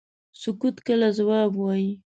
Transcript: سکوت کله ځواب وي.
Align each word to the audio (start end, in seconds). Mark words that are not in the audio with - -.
سکوت 0.41 0.75
کله 0.87 1.07
ځواب 1.17 1.51
وي. 1.63 1.89